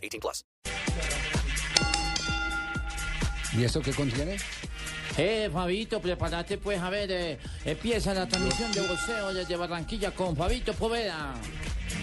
18 0.00 0.20
plus. 0.20 0.44
¿Y 3.58 3.64
esto 3.64 3.80
qué 3.80 3.92
contiene? 3.92 4.36
Eh, 5.18 5.50
Fabito, 5.52 6.00
prepárate 6.00 6.56
pues, 6.56 6.80
a 6.80 6.88
ver, 6.88 7.10
eh, 7.10 7.38
empieza 7.64 8.14
la 8.14 8.28
transmisión 8.28 8.70
de 8.72 8.80
boxeo 8.86 9.34
desde 9.34 9.56
Barranquilla 9.56 10.12
con 10.14 10.36
Fabito 10.36 10.72
Poveda. 10.72 11.34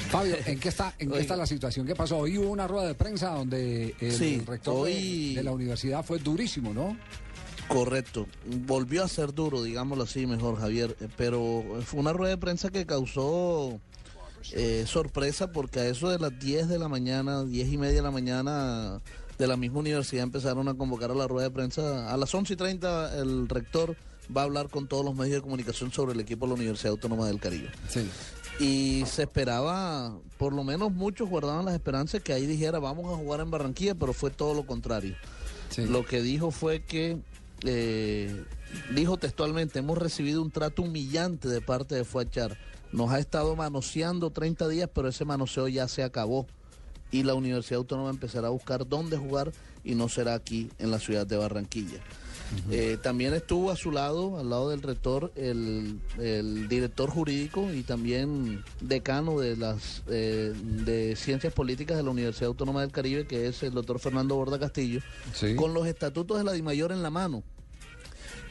Fabio, 0.09 0.35
¿en 0.45 0.59
qué 0.59 0.69
está, 0.69 0.93
en 0.99 1.09
qué 1.11 1.19
está 1.19 1.35
la 1.37 1.45
situación? 1.47 1.85
¿Qué 1.87 1.95
pasó? 1.95 2.17
Hoy 2.17 2.37
hubo 2.37 2.49
una 2.49 2.67
rueda 2.67 2.87
de 2.87 2.95
prensa 2.95 3.29
donde 3.29 3.95
el 3.99 4.11
Sí, 4.11 4.43
rector 4.45 4.75
hoy- 4.75 5.35
de, 5.35 5.43
la 5.43 5.51
universidad 5.51 6.03
fue 6.03 6.19
durísimo, 6.19 6.73
¿no? 6.73 6.97
Correcto. 7.69 8.27
Volvió 8.45 9.03
a 9.03 9.07
ser 9.07 9.33
duro, 9.33 9.61
digámoslo 9.63 10.03
así, 10.03 10.25
mejor 10.25 10.59
Javier. 10.59 10.95
Eh, 11.01 11.07
Pero 11.17 11.63
fue 11.85 11.99
una 11.99 12.13
rueda 12.13 12.31
de 12.31 12.37
prensa 12.37 12.69
que 12.69 12.85
causó 12.85 13.79
eh, 14.53 14.85
sorpresa 14.87 15.51
porque 15.51 15.79
a 15.79 15.87
eso 15.87 16.09
de 16.09 16.19
las 16.19 16.37
10 16.39 16.67
de 16.67 16.79
la 16.79 16.87
mañana, 16.87 17.43
10 17.43 17.73
y 17.73 17.77
media 17.77 17.95
de 17.95 18.01
la 18.01 18.11
mañana 18.11 19.01
de 19.37 19.47
la 19.47 19.57
misma 19.57 19.79
universidad 19.79 20.23
empezaron 20.23 20.67
a 20.67 20.73
convocar 20.73 21.11
a 21.11 21.15
la 21.15 21.27
rueda 21.27 21.47
de 21.49 21.53
prensa. 21.53 22.11
A 22.11 22.17
las 22.17 22.33
11 22.33 22.53
y 22.53 22.55
30 22.55 23.19
el 23.19 23.47
rector 23.47 23.95
va 24.35 24.41
a 24.41 24.43
hablar 24.45 24.69
con 24.69 24.87
todos 24.87 25.05
los 25.05 25.15
medios 25.15 25.35
de 25.35 25.41
comunicación 25.41 25.91
sobre 25.91 26.13
el 26.13 26.19
equipo 26.19 26.45
de 26.45 26.49
la 26.49 26.55
Universidad 26.55 26.91
Autónoma 26.91 27.27
del 27.27 27.39
Caribe. 27.39 27.69
Sí. 27.87 28.09
Y 28.59 29.05
se 29.05 29.23
esperaba, 29.23 30.17
por 30.37 30.53
lo 30.53 30.63
menos 30.63 30.91
muchos 30.91 31.29
guardaban 31.29 31.65
las 31.65 31.75
esperanzas 31.75 32.21
que 32.23 32.33
ahí 32.33 32.47
dijera 32.47 32.79
vamos 32.79 33.13
a 33.13 33.17
jugar 33.17 33.41
en 33.41 33.51
Barranquilla, 33.51 33.95
pero 33.95 34.13
fue 34.13 34.31
todo 34.31 34.53
lo 34.53 34.65
contrario. 34.65 35.15
sí. 35.69 35.85
Lo 35.85 36.05
que 36.05 36.21
dijo 36.21 36.49
fue 36.49 36.81
que, 36.81 37.19
eh, 37.63 38.43
dijo 38.95 39.17
textualmente, 39.17 39.79
hemos 39.79 39.97
recibido 39.97 40.41
un 40.41 40.49
trato 40.49 40.81
humillante 40.81 41.47
de 41.47 41.61
parte 41.61 41.95
de 41.95 42.03
Fuachar. 42.03 42.57
Nos 42.91 43.11
ha 43.11 43.19
estado 43.19 43.55
manoseando 43.55 44.29
30 44.31 44.67
días, 44.67 44.89
pero 44.93 45.07
ese 45.09 45.25
manoseo 45.25 45.67
ya 45.67 45.87
se 45.87 46.03
acabó. 46.03 46.47
Y 47.11 47.23
la 47.23 47.33
Universidad 47.35 47.77
Autónoma 47.79 48.09
empezará 48.09 48.47
a 48.47 48.51
buscar 48.51 48.87
dónde 48.87 49.15
jugar 49.17 49.51
y 49.83 49.95
no 49.95 50.09
será 50.09 50.33
aquí 50.33 50.69
en 50.79 50.91
la 50.91 50.99
ciudad 50.99 51.25
de 51.25 51.37
Barranquilla. 51.37 51.99
Eh, 52.71 52.97
también 53.03 53.33
estuvo 53.33 53.71
a 53.71 53.75
su 53.75 53.91
lado, 53.91 54.39
al 54.39 54.49
lado 54.49 54.69
del 54.69 54.81
rector, 54.81 55.33
el, 55.35 55.99
el 56.17 56.69
director 56.69 57.09
jurídico 57.09 57.73
y 57.73 57.83
también 57.83 58.63
decano 58.79 59.39
de 59.39 59.57
las 59.57 60.03
eh, 60.07 60.53
de 60.55 61.15
ciencias 61.17 61.51
políticas 61.53 61.97
de 61.97 62.03
la 62.03 62.09
Universidad 62.09 62.47
Autónoma 62.47 62.81
del 62.81 62.91
Caribe, 62.91 63.27
que 63.27 63.47
es 63.47 63.63
el 63.63 63.73
doctor 63.73 63.99
Fernando 63.99 64.35
Borda 64.35 64.59
Castillo, 64.59 65.01
Sí. 65.33 65.55
con 65.55 65.73
los 65.73 65.87
estatutos 65.87 66.37
de 66.37 66.45
la 66.45 66.53
DIMAYOR 66.53 66.93
en 66.93 67.03
la 67.03 67.09
mano. 67.09 67.43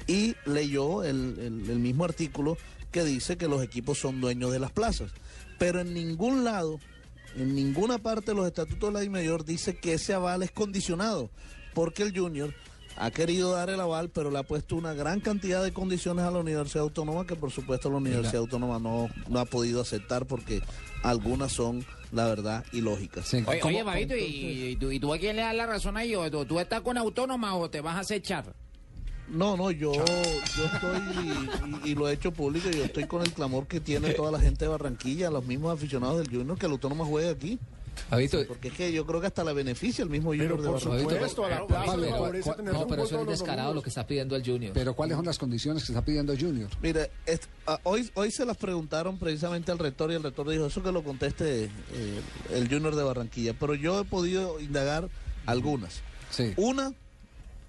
Y 0.07 0.35
leyó 0.45 1.03
el, 1.03 1.39
el- 1.39 1.71
el 1.71 1.79
mismo 1.79 2.05
artículo 2.05 2.57
que 2.93 3.03
dice 3.05 3.37
que 3.37 3.49
los 3.49 3.63
equipos 3.63 3.99
son 3.99 4.21
dueños 4.21 4.53
de 4.53 4.59
las 4.61 4.71
plazas. 4.73 5.11
Pero 5.59 5.81
en 5.81 5.93
ningún 5.95 6.45
lado, 6.45 6.79
en 7.37 7.55
ninguna 7.55 7.99
parte 7.99 8.31
de 8.31 8.37
los 8.37 8.47
estatutos 8.47 8.89
de 8.89 8.93
la 8.95 9.01
DIMAYOR 9.01 9.45
dice 9.45 9.77
que 9.77 9.95
ese 9.95 10.15
aval 10.15 10.43
es 10.43 10.51
condicionado, 10.53 11.29
porque 11.75 12.03
el 12.05 12.17
Junior 12.17 12.55
ha 12.99 13.11
querido 13.11 13.53
dar 13.53 13.69
el 13.69 13.81
aval, 13.81 14.09
pero 14.09 14.31
le 14.31 14.39
ha 14.39 14.43
puesto 14.43 14.77
una 14.77 14.95
gran 14.95 15.21
cantidad 15.21 15.63
de 15.63 15.73
condiciones 15.73 16.25
a 16.25 16.31
la 16.31 16.39
Universidad 16.39 16.85
Autónoma 16.85 17.27
que 17.27 17.37
por 17.37 17.51
supuesto 17.51 17.91
la 17.91 17.97
Universidad 17.99 18.37
Autónoma 18.37 18.79
no, 18.79 19.11
no 19.29 19.39
ha 19.39 19.45
podido 19.45 19.83
aceptar 19.83 20.25
porque 20.27 20.63
algunas 21.03 21.53
son, 21.53 21.85
la 22.13 22.25
verdad, 22.27 22.65
ilógicas. 22.73 23.27
Sí. 23.29 23.43
Oye, 23.47 23.61
¿Cómo- 23.61 23.75
oye 23.77 23.85
Fabito, 23.85 24.17
¿y, 24.17 24.23
y 24.71 24.77
tú, 24.77 24.91
y 24.93 24.99
tú 25.01 25.13
a 25.13 25.19
quién 25.19 25.37
le 25.37 25.43
das 25.43 25.55
la 25.55 25.67
razón 25.67 25.99
ahí? 25.99 26.15
¿O 26.15 26.31
tú, 26.31 26.47
tú 26.47 26.59
estás 26.59 26.81
con 26.81 26.97
autónoma 26.97 27.55
o 27.57 27.69
te 27.69 27.83
vas 27.83 27.97
a 27.97 28.01
acechar? 28.01 28.55
No, 29.29 29.57
no, 29.57 29.71
yo, 29.73 29.93
yo 29.93 30.65
estoy, 30.73 31.01
y, 31.85 31.91
y 31.91 31.95
lo 31.95 32.09
he 32.09 32.13
hecho 32.13 32.33
público, 32.33 32.69
yo 32.71 32.85
estoy 32.85 33.07
con 33.07 33.23
el 33.23 33.33
clamor 33.33 33.67
que 33.67 33.81
tiene 33.81 34.13
toda 34.15 34.31
la 34.31 34.39
gente 34.41 34.65
de 34.65 34.69
Barranquilla, 34.69 35.31
los 35.31 35.45
mismos 35.45 35.73
aficionados 35.75 36.19
del 36.19 36.29
Junior, 36.29 36.57
que 36.59 36.67
el 36.67 36.73
Autónoma 36.73 37.05
juegue 37.05 37.31
aquí. 37.31 37.59
Fabito, 38.11 38.39
Porque 38.47 38.69
es 38.69 38.75
que 38.75 38.93
yo 38.93 39.07
creo 39.07 39.23
que 39.23 39.27
hasta 39.27 39.43
la 39.43 39.55
beneficia 39.55 40.05
el 40.05 40.11
mismo 40.11 40.29
Junior 40.29 40.61
de 40.61 40.69
por 40.69 40.75
Barranquilla. 40.85 41.11
supuesto, 41.15 41.45
a 41.47 41.49
la 41.49 41.67
plaza 41.67 41.87
Pablo, 41.87 42.05
le 42.05 42.11
favorece 42.11 42.43
¿cuál- 42.45 42.57
tener 42.59 42.73
No, 42.75 42.83
un 42.83 42.89
pero 42.89 43.05
eso 43.05 43.21
es 43.23 43.27
descarado 43.27 43.75
lo 43.75 43.83
que 43.83 43.89
está 43.89 44.07
pidiendo 44.07 44.37
el 44.37 44.45
Junior. 44.45 44.73
pero 44.75 44.95
¿cuáles 44.95 45.17
son 45.17 45.25
las 45.25 45.39
condiciones 45.39 45.83
que 45.85 45.93
está 45.93 46.05
pidiendo 46.05 46.35
Junior? 46.39 46.69
Mire, 46.83 47.11
est- 47.25 47.47
ah, 47.67 47.81
hoy, 47.85 48.09
hoy 48.15 48.31
se 48.31 48.45
las 48.45 48.59
preguntaron 48.59 49.19
precisamente 49.19 49.73
al 49.73 49.79
rector 49.79 50.13
y 50.13 50.15
el 50.15 50.23
rector 50.23 50.47
dijo 50.49 50.67
eso 50.67 50.83
que 50.83 50.93
lo 50.93 51.03
conteste 51.03 51.65
eh, 51.65 52.21
el 52.53 52.69
Junior 52.69 52.95
de 52.95 53.03
Barranquilla. 53.03 53.55
Pero 53.59 53.75
yo 53.75 53.99
he 54.01 54.05
podido 54.05 54.61
indagar 54.61 55.09
algunas. 55.47 56.03
Sí. 56.31 56.53
Una, 56.59 56.93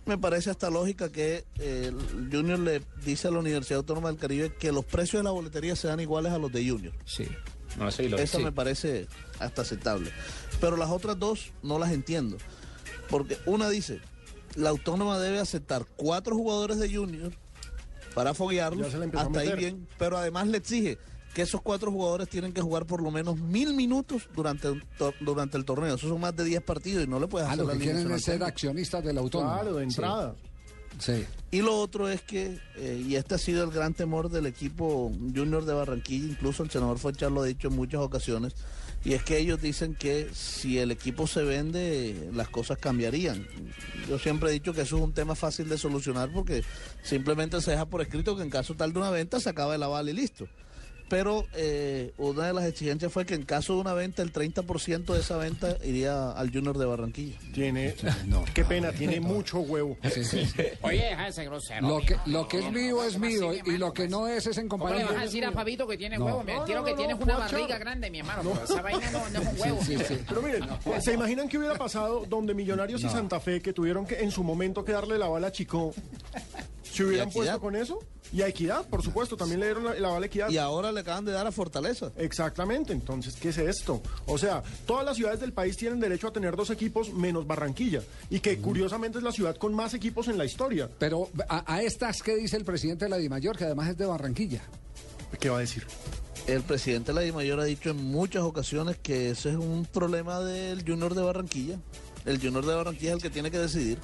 me 0.08 0.18
parece 0.18 0.50
hasta 0.50 0.70
lógica 0.70 1.12
que 1.12 1.46
eh, 1.60 1.92
el 1.92 2.30
Junior 2.32 2.60
le 2.60 2.82
dice 3.04 3.28
a 3.28 3.32
la 3.32 3.40
Universidad 3.40 3.78
Autónoma 3.80 4.10
del 4.10 4.18
Caribe 4.18 4.54
que 4.56 4.72
los 4.72 4.86
precios 4.86 5.20
de 5.20 5.24
la 5.26 5.32
boletería 5.32 5.76
sean 5.76 6.00
iguales 6.00 6.32
a 6.32 6.38
los 6.38 6.52
de 6.52 6.68
Junior. 6.68 6.94
Sí. 7.06 7.28
Esa 8.18 8.38
Sí. 8.38 8.44
me 8.44 8.52
parece 8.52 9.08
hasta 9.40 9.62
aceptable. 9.62 10.12
Pero 10.60 10.78
las 10.78 10.90
otras 10.90 11.20
dos 11.20 11.52
no 11.62 11.78
las 11.78 11.92
entiendo. 11.92 12.38
Porque 13.10 13.38
una 13.46 13.70
dice, 13.70 14.00
la 14.56 14.70
autónoma 14.70 15.20
debe 15.20 15.40
aceptar 15.40 15.86
cuatro 15.96 16.36
jugadores 16.36 16.80
de 16.80 16.94
junior 16.94 17.32
para 18.16 18.34
foguearlos, 18.34 18.96
hasta 18.96 19.40
ahí 19.40 19.54
bien, 19.56 19.88
pero 20.00 20.18
además 20.18 20.48
le 20.48 20.58
exige 20.58 20.98
que 21.38 21.44
esos 21.44 21.62
cuatro 21.62 21.92
jugadores 21.92 22.28
tienen 22.30 22.52
que 22.52 22.62
jugar 22.62 22.88
por 22.88 23.00
lo 23.00 23.12
menos 23.12 23.38
mil 23.38 23.76
minutos 23.76 24.24
durante 24.36 24.70
durante 25.20 25.56
el 25.56 25.66
torneo. 25.66 25.94
Eso 25.94 26.10
son 26.10 26.20
más 26.20 26.36
de 26.36 26.44
10 26.44 26.64
partidos 26.64 27.04
y 27.04 27.08
no 27.08 27.20
le 27.20 27.28
puedes 27.28 27.48
Ah, 27.48 27.52
hacer 27.52 27.64
lo 27.64 27.72
la 27.74 27.78
que 27.78 27.84
quieren 27.84 28.12
es 28.12 28.24
ser 28.24 28.42
accionistas 28.44 29.04
del 29.04 29.20
autónomo. 29.20 29.54
Claro, 29.54 29.76
de 29.76 29.84
Sí, 29.84 29.90
entrada. 29.90 30.36
Sí. 30.98 31.26
Y 31.52 31.62
lo 31.62 31.80
otro 31.80 32.10
es 32.10 32.24
que, 32.24 32.58
eh, 32.78 33.04
y 33.08 33.18
este 33.18 33.36
ha 33.36 33.38
sido 33.38 33.64
el 33.64 33.70
gran 33.70 33.94
temor 33.94 34.30
del 34.32 34.48
equipo 34.48 35.12
junior 35.36 35.64
de 35.64 35.76
Barranquilla, 35.76 36.26
incluso 36.26 36.64
el 36.64 36.72
senador 36.72 36.98
Fochar 36.98 37.32
lo 37.32 37.44
ha 37.44 37.46
dicho 37.46 37.68
en 37.68 37.76
muchas 37.76 38.02
ocasiones, 38.02 38.56
y 39.06 39.14
es 39.14 39.22
que 39.22 39.38
ellos 39.38 39.62
dicen 39.62 39.94
que 39.94 40.32
si 40.34 40.80
el 40.80 40.90
equipo 40.90 41.28
se 41.28 41.44
vende, 41.44 42.32
las 42.34 42.50
cosas 42.50 42.80
cambiarían. 42.80 43.46
Yo 44.10 44.18
siempre 44.18 44.50
he 44.50 44.54
dicho 44.54 44.74
que 44.74 44.82
eso 44.82 44.98
es 44.98 45.04
un 45.04 45.14
tema 45.14 45.36
fácil 45.36 45.70
de 45.70 45.78
solucionar 45.78 46.32
porque 46.34 46.64
simplemente 47.04 47.62
se 47.62 47.70
deja 47.72 47.86
por 47.86 48.02
escrito 48.02 48.36
que 48.36 48.42
en 48.42 48.50
caso 48.50 48.74
tal 48.74 48.92
de 48.92 48.98
una 48.98 49.12
venta 49.12 49.40
se 49.40 49.50
acaba 49.52 49.76
el 49.76 49.84
aval 49.84 50.10
y 50.10 50.14
listo. 50.14 50.48
Pero 51.10 51.46
eh, 51.54 52.12
una 52.18 52.48
de 52.48 52.54
las 52.54 52.66
exigencias 52.66 53.12
fue 53.12 53.26
que 53.26 53.34
en 53.34 53.44
caso 53.44 53.76
de 53.76 53.82
una 53.82 53.94
venta, 53.94 54.22
el 54.22 54.34
30% 54.34 55.06
de 55.14 55.20
esa 55.20 55.38
venta 55.38 55.78
iría 55.84 56.32
al 56.32 56.52
Junior 56.52 56.78
de 56.78 56.86
Barranquilla. 56.86 57.38
Tiene, 57.54 57.96
no, 58.26 58.44
qué 58.54 58.66
pena, 58.66 58.92
tiene 58.92 59.20
mucho 59.22 59.60
huevo. 59.60 59.98
Sí, 60.14 60.24
sí, 60.24 60.46
sí. 60.46 60.64
Oye, 60.82 61.04
deja 61.06 61.28
ese 61.30 61.46
grosero. 61.46 61.88
Lo 61.88 62.00
que, 62.02 62.18
lo 62.26 62.48
que 62.48 62.60
es 62.60 62.72
mío 62.72 63.04
es 63.04 63.18
mío 63.18 63.52
y 63.54 63.78
lo 63.78 63.94
que 63.94 64.08
no 64.08 64.28
es 64.28 64.48
es 64.48 64.58
en 64.58 64.68
¿Cómo 64.68 64.90
le 64.90 65.04
vas 65.06 65.16
a 65.16 65.22
decir 65.22 65.46
a 65.46 65.52
Fabito 65.52 65.88
que 65.88 65.98
tiene 65.98 66.18
No. 66.18 66.26
huevo? 66.26 66.44
Me 66.44 66.56
No, 66.56 66.66
que 66.66 66.74
no, 66.76 66.84
tienes 66.98 67.18
no, 67.18 67.24
una 67.24 67.38
barriga 67.38 67.78
grande, 67.78 68.10
mi 68.12 68.20
hermano. 68.20 68.42
pero 68.52 68.64
esa 68.66 68.82
vaina 68.82 69.10
no, 69.12 69.30
no 69.30 69.42
es 69.42 69.48
un 69.48 69.60
huevo. 69.62 69.80
Sí, 69.84 69.98
sí. 70.08 70.20
Pero 70.28 70.42
miren, 70.42 70.64
¿se 71.02 71.14
imaginan 71.14 71.48
qué 71.48 71.58
hubiera 71.58 71.76
pasado 71.76 72.26
donde 72.28 72.54
Millonarios 72.54 73.02
y. 73.04 73.10
Santa 73.10 73.40
Fe, 73.40 73.62
que 73.62 73.72
tuvieron 73.74 74.06
que 74.06 74.20
en 74.20 74.32
su 74.32 74.44
momento 74.44 74.84
que 74.84 74.92
darle 74.92 75.18
la 75.18 75.28
bala 75.28 75.48
a 75.48 75.52
Chico, 75.52 75.94
se 76.98 77.06
hubieran 77.06 77.30
puesto 77.32 77.60
con 77.60 77.76
eso? 77.76 78.00
Y 78.34 78.42
a 78.42 78.48
Equidad, 78.48 78.86
por 78.88 79.02
supuesto, 79.02 79.38
también 79.38 79.62
le 79.62 79.68
dieron 79.68 79.86
la, 79.86 80.20
la 80.20 80.26
Equidad. 80.26 80.50
Y 80.50 80.58
ahora 80.58 80.92
le 80.92 81.00
acaban 81.00 81.24
de 81.24 81.32
dar 81.32 81.48
a 81.48 81.52
Fortaleza. 81.52 82.12
Exactamente, 82.18 82.92
entonces, 82.92 83.36
¿qué 83.36 83.50
es 83.50 83.58
esto? 83.58 84.02
O 84.26 84.38
sea, 84.38 84.64
todas 84.86 85.06
las 85.06 85.16
ciudades 85.16 85.40
del 85.40 85.54
país 85.54 85.78
tienen 85.78 86.00
derecho 86.00 86.28
a 86.28 86.34
tener 86.34 86.56
dos 86.56 86.70
equipos 86.70 87.14
menos 87.14 87.48
Barranquilla, 87.48 88.02
y 88.30 88.40
que 88.40 88.58
curiosamente 88.58 89.18
es 89.18 89.24
la 89.24 89.32
ciudad 89.32 89.56
con 89.56 89.74
más 89.74 89.94
equipos 89.94 90.28
en 90.28 90.38
la 90.38 90.46
historia. 90.46 90.90
Pero 91.00 91.30
a, 91.48 91.74
a 91.74 91.82
estas, 91.84 92.22
¿qué 92.22 92.36
dice 92.36 92.58
el 92.58 92.66
presidente 92.66 93.06
de 93.06 93.10
la 93.10 93.18
DIMAYOR, 93.18 93.58
que 93.58 93.64
además 93.64 93.90
es 93.90 93.98
de 93.98 94.06
Barranquilla? 94.06 94.62
¿Qué 95.40 95.50
va 95.50 95.58
a 95.58 95.62
decir? 95.62 95.86
El 96.48 96.62
presidente 96.62 97.12
de 97.12 97.16
la 97.16 97.22
DIMAYOR 97.22 97.60
ha 97.60 97.66
dicho 97.66 97.90
en 97.90 97.98
muchas 97.98 98.44
ocasiones 98.44 98.98
que 98.98 99.32
ese 99.32 99.50
es 99.50 99.56
un 99.56 99.86
problema 99.86 100.40
del 100.40 100.84
Junior 100.88 101.14
de 101.14 101.22
Barranquilla. 101.22 101.80
El 102.28 102.40
Junior 102.42 102.66
de 102.66 102.76
Barranquilla 102.76 103.12
es 103.12 103.16
el 103.16 103.22
que 103.22 103.30
tiene 103.30 103.50
que 103.50 103.58
decidir. 103.58 103.98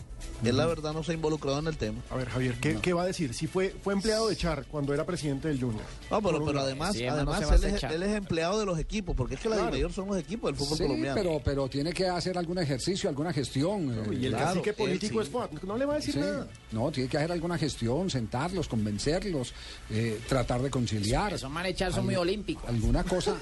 Él, 0.46 0.56
la 0.58 0.66
verdad, 0.66 0.94
no 0.94 1.04
se 1.04 1.12
ha 1.12 1.16
involucrado 1.16 1.60
en 1.60 1.68
el 1.68 1.76
tema. 1.78 2.02
A 2.10 2.16
ver, 2.16 2.30
Javier, 2.30 2.56
¿qué, 2.60 2.76
qué 2.82 2.94
va 2.94 3.04
a 3.04 3.06
decir? 3.06 3.34
Si 3.34 3.48
fue, 3.48 3.76
fue 3.84 3.94
empleado 3.94 4.30
de 4.30 4.36
Char 4.38 4.66
cuando 4.66 4.94
era 4.94 5.06
presidente 5.06 5.50
del 5.50 5.60
Junior. 5.60 5.84
No, 6.10 6.22
pero, 6.22 6.60
además, 6.62 6.96
Sí, 6.96 7.06
además 7.06 7.42
él, 7.52 7.64
es, 7.76 7.84
él 7.84 8.04
empleado 8.04 8.60
de 8.60 8.66
los 8.66 8.80
equipos, 8.80 9.14
porque 9.16 9.36
es 9.36 9.42
que 9.42 9.50
la 9.50 9.56
Claro. 9.58 9.72
DIMAYOR 9.72 9.92
son 9.94 10.08
los 10.08 10.18
equipos 10.18 10.50
del 10.50 10.56
fútbol 10.56 10.78
Sí, 10.78 10.84
colombiano. 10.84 11.16
pero, 11.22 11.42
pero 11.44 11.68
tiene 11.68 11.92
que 11.92 12.08
hacer 12.08 12.38
algún 12.38 12.58
ejercicio, 12.60 13.10
alguna 13.10 13.34
gestión. 13.34 13.92
eh, 13.92 14.18
Y 14.22 14.26
el 14.28 14.32
Claro, 14.32 14.46
cacique 14.48 14.70
él 14.70 14.76
político 14.78 15.22
sí. 15.24 15.30
es 15.54 15.64
no 15.64 15.78
le 15.78 15.86
va 15.86 15.94
a 15.94 15.98
decir 15.98 16.14
Sí. 16.14 16.20
nada. 16.22 16.48
No, 16.72 16.92
tiene 16.92 17.10
que 17.10 17.18
hacer 17.18 17.32
alguna 17.32 17.58
gestión, 17.58 18.10
sentarlos, 18.10 18.68
convencerlos, 18.70 19.54
eh, 19.90 20.20
tratar 20.30 20.62
de 20.62 20.70
conciliar. 20.70 21.34
Esos 21.34 21.52
manes 21.52 21.76
Char 21.76 21.92
son 21.94 22.06
muy 22.06 22.16
olímpicos. 22.16 22.64
Alguna 22.70 23.04
cosa. 23.04 23.36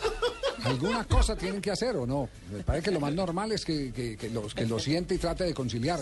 Alguna 0.64 1.04
cosa 1.06 1.36
tienen 1.36 1.62
que 1.62 1.72
hacer 1.72 1.96
o 1.96 2.06
no. 2.06 2.30
Me 2.52 2.64
parece 2.64 2.86
que 2.86 2.92
lo 2.92 3.00
más 3.00 3.14
normal 3.14 3.52
es 3.52 3.66
que, 3.66 3.92
que- 3.92 4.16
que 4.18 4.30
los, 4.30 4.54
que 4.54 4.66
lo 4.66 4.80
siente 4.80 5.16
y 5.16 5.18
trate 5.18 5.44
de 5.46 5.54
conciliar. 5.54 6.00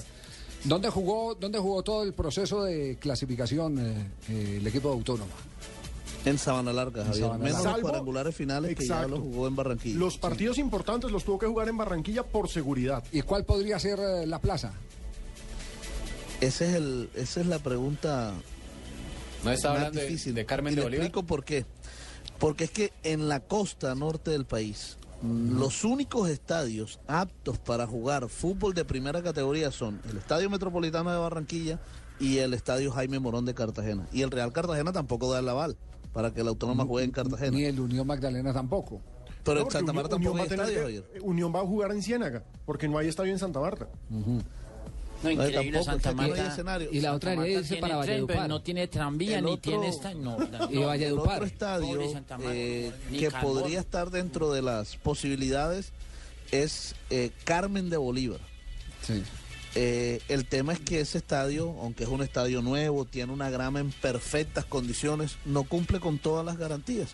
¿Dónde 0.66 0.90
jugó, 0.90 1.36
dónde 1.36 1.58
jugó 1.60 1.82
todo 1.84 2.04
el 2.04 2.14
proceso 2.14 2.64
de 2.64 2.98
clasificación 3.00 3.80
eh, 3.80 4.06
eh, 4.30 4.58
el 4.60 4.68
equipo 4.68 4.90
de 4.90 4.96
Autónoma? 4.96 5.32
En 6.26 6.38
Sabana 6.38 6.74
Larga, 6.74 7.06
Javier. 7.06 7.24
Sabana 7.24 7.44
Menos 7.46 7.60
Larga. 7.64 7.72
los 7.78 7.82
cuadrangulares 7.82 8.36
finales 8.36 8.76
que 8.76 8.86
ya 8.86 8.96
Exacto. 8.96 9.08
los 9.16 9.20
jugó 9.22 9.48
en 9.48 9.56
Barranquilla. 9.56 9.98
Los 9.98 10.18
partidos 10.18 10.58
importantes 10.58 11.10
los 11.12 11.24
tuvo 11.24 11.40
que 11.40 11.48
jugar 11.48 11.70
en 11.70 11.78
Barranquilla 11.78 12.24
por 12.24 12.50
seguridad. 12.50 13.02
¿Y 13.14 13.22
cuál 13.22 13.46
podría 13.46 13.80
ser 13.80 14.00
eh, 14.00 14.28
la 14.28 14.40
plaza? 14.40 14.74
Ese 16.42 16.70
es 16.70 16.76
el, 16.76 17.10
esa 17.16 17.42
es 17.42 17.48
la 17.48 17.60
pregunta 17.60 18.34
No 19.44 19.52
está 19.52 19.72
hablando 19.72 20.00
de, 20.00 20.08
difícil. 20.08 20.34
de 20.36 20.46
Carmen 20.46 20.74
Y 20.74 20.76
de 20.78 20.82
Bolívar. 20.84 21.06
explico 21.06 21.26
por 21.26 21.44
qué. 21.46 21.66
Porque 22.40 22.66
es 22.66 22.72
que 22.72 22.94
en 23.04 23.28
la 23.28 23.42
costa 23.42 23.94
norte 23.96 24.32
del 24.32 24.46
país, 24.46 24.98
los 25.22 25.84
únicos 25.84 26.30
estadios 26.30 27.00
aptos 27.08 27.58
para 27.60 27.86
jugar 27.86 28.30
fútbol 28.30 28.74
de 28.74 28.86
primera 28.86 29.22
categoría 29.22 29.72
son 29.72 30.00
el 30.10 30.18
Estadio 30.18 30.50
Metropolitano 30.50 31.12
de 31.12 31.18
Barranquilla 31.18 31.80
y 32.20 32.38
el 32.38 32.54
Estadio 32.54 32.92
Jaime 32.92 33.20
Morón 33.20 33.46
de 33.46 33.54
Cartagena. 33.54 34.08
Y 34.14 34.22
el 34.22 34.32
Real 34.32 34.54
Cartagena 34.54 34.94
tampoco 34.94 35.32
da 35.32 35.40
el 35.40 35.50
aval 35.50 35.76
para 36.14 36.34
que 36.34 36.44
la 36.44 36.50
Autónoma 36.52 36.86
juegue 36.86 37.06
en 37.06 37.12
Cartagena. 37.12 37.52
Ni 37.52 37.66
el 37.66 37.80
Unión 37.80 38.08
Magdalena 38.08 38.54
tampoco. 38.54 39.02
Pero 39.44 39.60
No, 39.62 39.66
en 39.66 39.72
Santa 39.72 39.92
Unión- 39.92 39.96
Marta 39.96 40.16
Unión 40.16 40.34
tampoco 40.34 40.38
hay 40.42 40.46
a 40.46 40.50
tener 40.50 40.66
estadio, 40.78 41.02
que- 41.04 41.08
Javier. 41.10 41.24
Unión 41.30 41.54
va 41.54 41.60
a 41.60 41.66
jugar 41.66 41.92
en 41.92 42.02
Ciénaga, 42.02 42.44
porque 42.66 42.88
no 42.88 42.98
hay 42.98 43.08
estadio 43.10 43.32
en 43.34 43.40
Santa 43.40 43.60
Marta. 43.60 43.88
No, 45.24 45.32
increíble 45.32 45.80
tampoco, 45.80 45.84
Santa 45.84 46.14
Marta. 46.14 46.48
escenario. 46.48 46.90
Y 46.92 47.02
la 47.02 47.14
otra 47.14 47.48
irse 47.48 47.64
tiene 47.68 47.82
para 47.82 47.96
Valledupar. 47.98 48.50
No 48.50 48.62
tiene 48.62 48.88
tranvía, 48.88 49.42
ni 49.42 49.58
tiene 49.58 49.90
esta... 49.90 50.14
No, 50.14 50.38
Y 50.70 50.78
Valledupar. 50.78 51.36
otro 51.36 51.46
estadio 51.46 52.02
eh, 52.52 52.92
que 53.12 53.28
carbón. 53.28 53.54
podría 53.54 53.80
estar 53.80 54.12
dentro 54.12 54.52
de 54.52 54.62
las 54.62 54.96
posibilidades 54.98 55.92
es 56.52 56.96
eh, 57.10 57.32
Carmen 57.44 57.90
de 57.90 57.98
Bolívar. 57.98 58.40
Sí. 59.06 59.24
Eh, 59.76 60.20
el 60.30 60.46
tema 60.46 60.74
es 60.74 60.80
que 60.80 61.00
ese 61.00 61.20
estadio, 61.20 61.76
aunque 61.82 62.04
es 62.04 62.10
un 62.10 62.24
estadio 62.24 62.62
nuevo, 62.62 63.06
tiene 63.06 63.32
una 63.32 63.50
grama 63.52 63.80
en 63.80 63.92
perfectas 63.92 64.66
condiciones, 64.66 65.38
no 65.46 65.64
cumple 65.64 66.00
con 66.00 66.18
todas 66.18 66.44
las 66.46 66.58
garantías. 66.58 67.10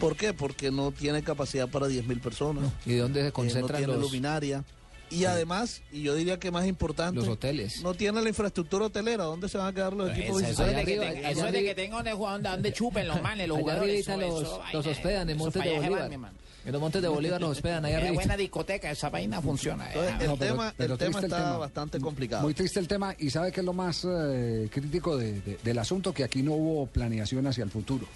¿Por 0.00 0.16
qué? 0.16 0.32
Porque 0.34 0.72
no 0.72 0.90
tiene 0.90 1.22
capacidad 1.22 1.68
para 1.68 1.86
10.000 1.86 2.20
personas. 2.20 2.72
¿Y 2.84 2.94
dónde 2.96 3.20
se 3.20 3.26
eh, 3.26 3.28
no 3.28 3.32
concentran 3.32 3.78
tiene 3.78 3.92
los, 3.92 4.02
luminaria. 4.02 4.64
Y 5.10 5.24
además, 5.24 5.82
y 5.92 6.02
yo 6.02 6.14
diría 6.14 6.38
que 6.38 6.50
más 6.50 6.66
importante, 6.66 7.18
los 7.20 7.28
hoteles? 7.28 7.82
no 7.82 7.94
tiene 7.94 8.22
la 8.22 8.28
infraestructura 8.28 8.86
hotelera. 8.86 9.24
¿Dónde 9.24 9.48
se 9.48 9.58
van 9.58 9.66
a 9.68 9.72
quedar 9.72 9.92
los 9.92 10.10
equipos? 10.16 10.42
Eso, 10.42 10.64
es 10.64 10.76
de 10.76 10.84
que, 10.84 10.92
arriba, 10.98 11.02
te- 11.04 11.18
allá 11.18 11.30
eso 11.30 11.46
es 11.46 11.52
de 11.52 11.62
que 11.64 11.74
tengan 11.74 11.98
donde, 11.98 12.12
jugar- 12.12 12.42
donde 12.42 12.72
chupen 12.72 13.08
los 13.08 13.20
manes, 13.20 13.48
los 13.48 13.58
jugadores. 13.58 14.00
eso- 14.08 14.16
los, 14.16 14.42
eso, 14.42 14.50
los 14.50 14.58
vaina, 14.84 14.90
hospedan 14.90 15.30
en 15.30 15.36
Montes 15.36 15.62
de 15.64 15.70
van, 15.70 15.78
Bolívar. 15.80 16.08
mi 16.08 16.14
hermano. 16.14 16.34
En 16.64 16.72
los 16.72 16.80
Montes 16.80 17.00
de 17.02 17.08
Bolívar 17.08 17.40
los 17.40 17.50
hospedan 17.52 17.84
allá 17.86 17.96
Es 17.96 18.02
arriba. 18.02 18.14
buena 18.14 18.36
discoteca, 18.36 18.90
esa 18.90 19.08
vaina 19.10 19.40
funciona. 19.42 19.86
eh. 19.86 19.92
Entonces, 19.94 20.20
el 20.20 20.26
No, 20.28 20.36
pero- 20.36 20.52
tema, 20.52 20.74
pero 20.76 20.92
el 20.92 20.98
tema 20.98 21.18
el 21.18 21.24
está 21.24 21.36
tema. 21.38 21.56
bastante 21.58 22.00
complicado. 22.00 22.42
Muy 22.42 22.54
triste 22.54 22.78
el 22.78 22.86
tema 22.86 23.14
y 23.18 23.30
sabe 23.30 23.50
que 23.50 23.60
es 23.60 23.66
lo 23.66 23.72
más 23.72 24.06
eh, 24.08 24.68
crítico 24.70 25.16
de- 25.16 25.40
de- 25.40 25.58
del 25.64 25.78
asunto, 25.78 26.12
que 26.12 26.22
aquí 26.22 26.42
no 26.42 26.52
hubo 26.52 26.86
planeación 26.86 27.46
hacia 27.46 27.64
el 27.64 27.70
futuro. 27.70 28.06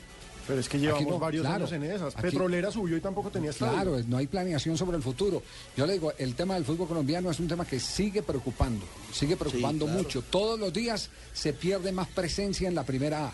Pero 0.46 0.60
es 0.60 0.68
que 0.68 0.78
llevamos 0.78 1.06
no, 1.08 1.18
varios 1.18 1.42
claro. 1.42 1.56
años 1.64 1.72
en 1.72 1.82
esas. 1.84 2.14
Aquí- 2.14 2.22
Petrolera 2.22 2.70
subió 2.70 2.96
y 2.96 3.00
tampoco 3.00 3.30
tenía 3.30 3.50
estadio. 3.50 3.72
Claro, 3.72 3.98
no 4.06 4.16
hay 4.18 4.26
planeación 4.26 4.76
sobre 4.76 4.96
el 4.96 5.02
futuro. 5.02 5.42
Yo 5.76 5.86
le 5.86 5.94
digo, 5.94 6.12
el 6.18 6.34
tema 6.34 6.54
del 6.54 6.64
fútbol 6.64 6.88
colombiano 6.88 7.30
es 7.30 7.40
un 7.40 7.48
tema 7.48 7.64
que 7.64 7.80
sigue 7.80 8.22
preocupando, 8.22 8.84
sigue 9.12 9.36
preocupando 9.36 9.86
claro. 9.86 10.02
mucho. 10.02 10.22
Todos 10.22 10.58
los 10.60 10.72
días 10.72 11.08
se 11.32 11.52
pierde 11.52 11.92
más 11.92 12.08
presencia 12.08 12.68
en 12.68 12.74
la 12.74 12.84
primera 12.84 13.26
A. 13.28 13.32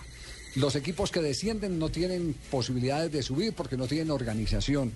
Los 0.56 0.74
equipos 0.76 1.10
que 1.10 1.20
descienden 1.20 1.78
no 1.78 1.88
tienen 1.90 2.34
posibilidades 2.50 3.12
de 3.12 3.22
subir 3.22 3.52
porque 3.52 3.76
no 3.76 3.86
tienen 3.86 4.10
organización. 4.10 4.92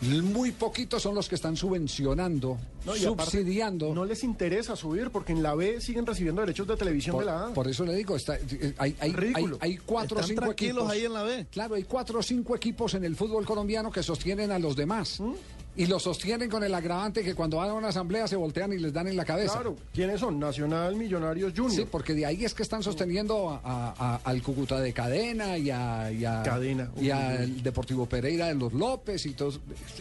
Muy 0.00 0.50
poquitos 0.50 1.00
son 1.02 1.14
los 1.14 1.28
que 1.28 1.36
están 1.36 1.56
subvencionando, 1.56 2.58
No, 2.84 2.94
y 2.96 3.04
aparte, 3.06 3.30
subsidiando. 3.30 3.94
No 3.94 4.04
les 4.04 4.22
interesa 4.24 4.76
subir 4.76 5.10
porque 5.10 5.32
en 5.32 5.42
la 5.42 5.54
B 5.54 5.80
siguen 5.80 6.04
recibiendo 6.04 6.42
derechos 6.42 6.66
de 6.66 6.76
televisión 6.76 7.14
por, 7.14 7.24
de 7.24 7.30
la 7.30 7.46
A. 7.46 7.54
por 7.54 7.68
eso 7.68 7.84
le 7.86 7.94
digo, 7.94 8.14
está- 8.16 8.36
eh, 8.36 8.74
hay, 8.76 8.94
hay, 9.00 9.12
Ridículo. 9.12 9.56
hay- 9.60 9.70
hay 9.72 9.76
cuatro 9.78 10.18
o 10.18 10.20
Están 10.20 10.28
cinco 10.30 10.42
tranquilos 10.42 10.76
equipos. 10.76 10.90
ahí 10.92 11.04
en 11.06 11.12
la 11.14 11.22
B. 11.22 11.46
Claro, 11.50 11.74
hay 11.76 11.84
cuatro 11.84 12.18
o 12.18 12.22
cinco 12.22 12.54
equipos 12.56 12.92
en 12.94 13.04
el 13.04 13.16
fútbol 13.16 13.46
colombiano 13.46 13.90
que 13.90 14.02
sostienen 14.02 14.50
a 14.50 14.58
los 14.58 14.76
demás. 14.76 15.20
¿Mm? 15.20 15.32
Y 15.76 15.86
los 15.86 16.04
sostienen 16.04 16.48
con 16.48 16.62
el 16.62 16.72
agravante 16.72 17.22
que 17.24 17.34
cuando 17.34 17.56
van 17.56 17.70
a 17.70 17.74
una 17.74 17.88
asamblea 17.88 18.28
se 18.28 18.36
voltean 18.36 18.72
y 18.72 18.78
les 18.78 18.92
dan 18.92 19.08
en 19.08 19.16
la 19.16 19.24
cabeza. 19.24 19.54
Claro, 19.54 19.76
¿quiénes 19.92 20.20
son? 20.20 20.38
Nacional, 20.38 20.94
Millonarios, 20.94 21.52
Junior. 21.56 21.72
Sí, 21.72 21.88
porque 21.90 22.14
de 22.14 22.24
ahí 22.26 22.44
es 22.44 22.54
que 22.54 22.62
están 22.62 22.82
sosteniendo 22.82 23.50
a- 23.50 23.60
a- 23.64 23.94
a- 23.98 24.20
al 24.22 24.40
Cúcuta 24.40 24.78
de 24.80 24.92
Cadena 24.92 25.58
y, 25.58 25.70
a, 25.70 26.12
y, 26.12 26.22
Cadena. 26.22 26.90
y 27.00 27.10
al 27.10 27.62
Deportivo 27.62 28.06
Pereira 28.06 28.46
de 28.46 28.54
los 28.54 28.72
López 28.72 29.26
y 29.26 29.32
todo. 29.34 29.52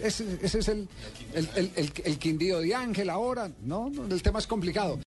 Ese, 0.01 0.37
ese 0.43 0.59
es 0.59 0.67
el, 0.67 0.87
el, 1.33 1.71
el, 2.05 2.17
Quindío 2.19 2.59
de 2.59 2.75
Ángel 2.75 3.09
ahora. 3.09 3.49
No, 3.65 3.91
el 4.09 4.21
tema 4.21 4.37
es 4.39 4.45
complicado. 4.47 4.99